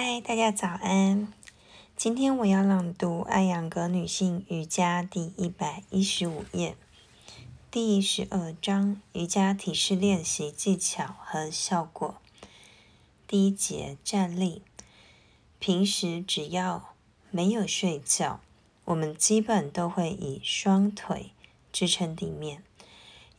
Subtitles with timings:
[0.00, 1.32] 嗨，大家早安！
[1.96, 6.76] 今天我要朗读《艾扬格女性瑜伽》第一百一十五页，
[7.68, 12.14] 第十二章瑜伽体式练习技巧和效果。
[13.26, 14.62] 第一节站立。
[15.58, 16.94] 平时只要
[17.32, 18.38] 没有睡觉，
[18.84, 21.32] 我们基本都会以双腿
[21.72, 22.62] 支撑地面，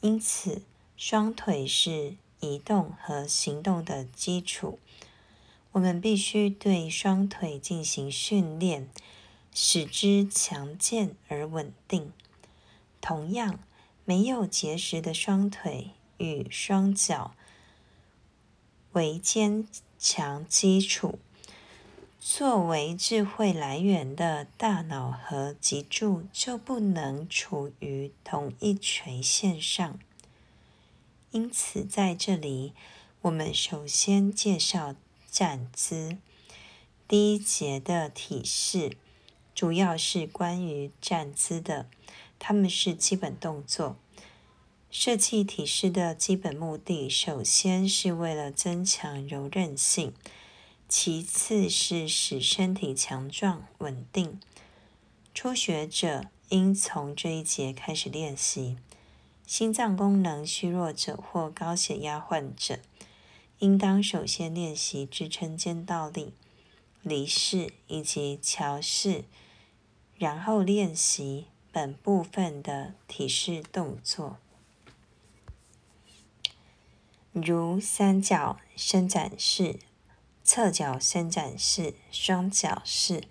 [0.00, 0.62] 因此
[0.96, 4.78] 双腿是移动和行动的基础。
[5.76, 8.88] 我们必须对双腿进行训练，
[9.52, 12.14] 使之强健而稳定。
[13.02, 13.60] 同样，
[14.06, 17.34] 没有结实的双腿与双脚
[18.92, 21.18] 为坚强基础，
[22.18, 29.98] 作为智慧来源的大脑和脊柱就不能处于同一垂线上。
[31.32, 32.72] 因此，在这里，
[33.20, 34.94] 我们首先介绍。
[35.38, 36.16] 站姿，
[37.06, 38.96] 第一节的体式
[39.54, 41.90] 主要是关于站姿的，
[42.38, 43.96] 它们是基本动作。
[44.90, 50.14] 设计体式的基本目的，首先是为了增强柔韧性，
[50.88, 54.40] 其次是使身体强壮稳定。
[55.34, 58.78] 初学者应从这一节开始练习。
[59.46, 62.78] 心脏功能虚弱者或高血压患者。
[63.58, 66.34] 应当首先练习支撑肩倒立、
[67.02, 69.24] 犁式以及桥式，
[70.18, 74.36] 然后练习本部分的体式动作，
[77.32, 79.78] 如三角伸展式、
[80.44, 83.24] 侧脚伸展式、双脚式、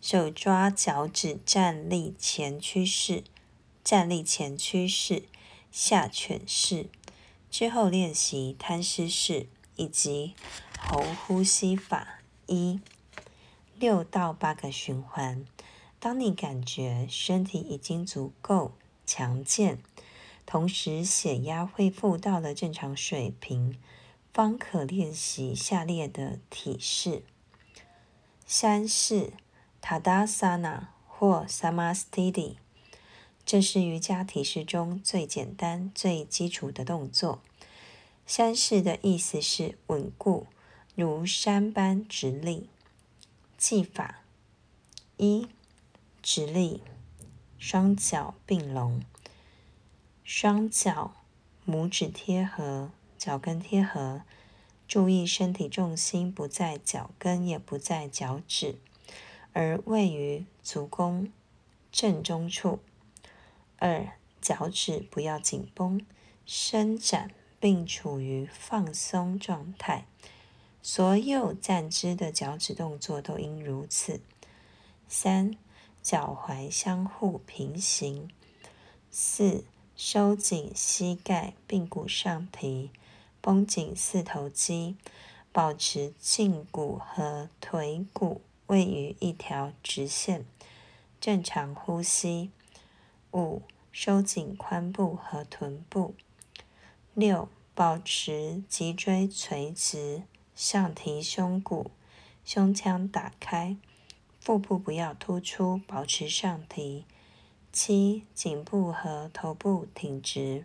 [0.00, 3.22] 手抓脚趾站立前屈式、
[3.84, 5.22] 站立前屈式、
[5.70, 6.88] 下犬式。
[7.52, 10.34] 之后练习摊尸式以及
[10.80, 12.80] 喉呼吸法，一
[13.78, 15.44] 六到八个循环。
[16.00, 18.72] 当你感觉身体已经足够
[19.04, 19.78] 强健，
[20.46, 23.78] 同时血压恢复到了正常水平，
[24.32, 27.22] 方可练习下列的体式：
[28.46, 29.34] 三式
[29.82, 32.54] Tadasana 或 Samastiti。
[33.44, 37.42] 这是瑜伽体式中最简单、最基础的动作。
[38.26, 40.46] 山式的意思是稳固，
[40.94, 42.68] 如山般直立。
[43.58, 44.22] 技法：
[45.16, 45.46] 一、
[46.20, 46.82] 直立，
[47.58, 49.02] 双脚并拢，
[50.24, 51.14] 双脚
[51.66, 54.22] 拇指贴合，脚跟贴合，
[54.88, 58.76] 注意身体重心不在脚跟，也不在脚趾，
[59.52, 61.30] 而位于足弓
[61.92, 62.80] 正中处。
[63.84, 64.06] 二、
[64.40, 66.06] 脚趾不要紧绷，
[66.46, 70.06] 伸展并处于放松状态。
[70.80, 74.20] 所有站姿的脚趾动作都应如此。
[75.08, 75.56] 三、
[76.00, 78.30] 脚踝相互平行。
[79.10, 79.64] 四、
[79.96, 82.92] 收紧膝盖，髌骨上提，
[83.40, 84.94] 绷紧四头肌，
[85.50, 90.46] 保持胫骨和腿骨位于一条直线，
[91.20, 92.52] 正常呼吸。
[93.34, 96.14] 五、收紧髋部和臀部。
[97.14, 100.22] 六、保持脊椎垂直，
[100.56, 101.90] 上提胸骨，
[102.42, 103.76] 胸腔打开，
[104.40, 107.04] 腹部不要突出，保持上提。
[107.70, 110.64] 七、颈部和头部挺直，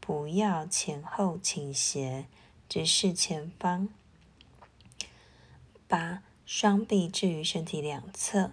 [0.00, 2.26] 不要前后倾斜，
[2.68, 3.88] 直视前方。
[5.88, 8.50] 八、双臂置于身体两侧，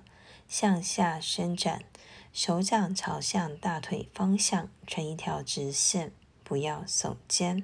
[0.48, 1.84] 向下伸展。
[2.34, 6.12] 手掌朝向大腿方向，成一条直线，
[6.44, 7.64] 不要耸肩，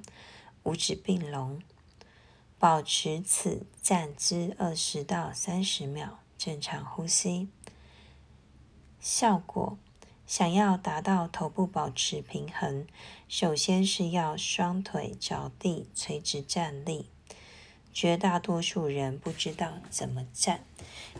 [0.62, 1.60] 五指并拢，
[2.56, 7.48] 保持此站姿二十到三十秒，正常呼吸。
[9.00, 9.76] 效果：
[10.24, 12.86] 想要达到头部保持平衡，
[13.26, 17.10] 首先是要双腿着地，垂直站立。
[17.92, 20.64] 绝大多数人不知道怎么站，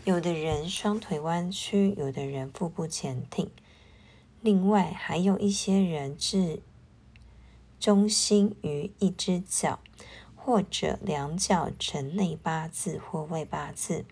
[0.05, 3.49] 有的人双腿弯曲，有的人腹部前挺，
[4.41, 6.61] 另外还有一些人置
[7.79, 9.79] 中心于一只脚，
[10.33, 14.05] 或者两脚呈内八字或外八字。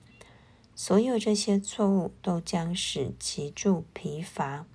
[0.76, 4.66] 所有这些错误都将使脊柱疲乏，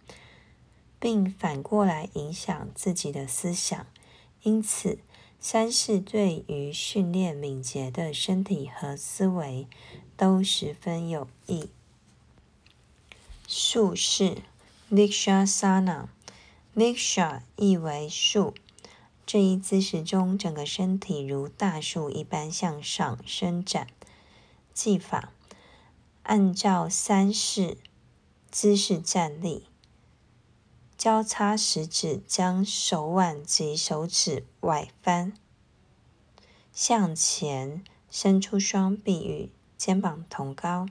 [0.98, 3.86] 并反过来影响自己的思想，
[4.42, 4.98] 因此。
[5.46, 9.68] 三是对于训练敏捷的身体和思维
[10.16, 11.68] 都十分有益。
[13.46, 14.38] 树式
[14.90, 18.54] （Nikshasana），Niksha 意为树。
[19.26, 23.88] 这一姿势中，整个身体如大树一般向上伸展，
[24.72, 25.30] 技法：
[26.22, 27.76] 按照三式
[28.50, 29.66] 姿势站立，
[31.04, 35.34] 交叉食指将手腕及手指外翻，
[36.72, 40.86] 向前伸出双臂与肩膀同高，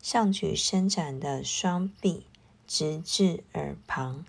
[0.00, 2.26] 上举伸展的双臂
[2.68, 4.24] 直至耳旁，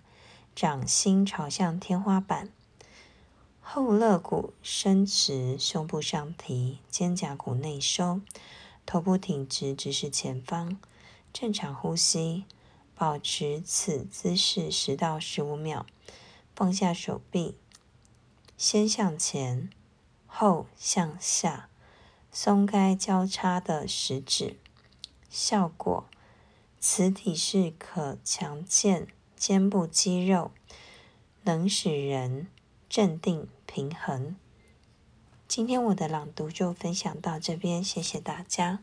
[0.56, 2.50] 掌心朝向天花板。
[3.60, 8.20] 后肋骨伸直，胸部上提，肩胛骨内收，
[8.84, 10.76] 头部挺直，直视前方。
[11.32, 12.46] 正常呼吸，
[13.00, 15.86] 保持此姿势十到十五秒。
[16.54, 17.56] 放下手臂，
[18.58, 19.70] 先向前，
[20.26, 21.70] 后向下，
[22.30, 24.58] 松开交叉的食指。
[25.30, 26.04] 效果：
[26.78, 30.50] 此体式可强健肩部肌肉，
[31.44, 32.48] 能使人
[32.86, 33.48] 镇定。
[33.64, 34.36] 平衡。
[35.46, 38.80] 今天我的朗读就分享到这边，谢谢大家。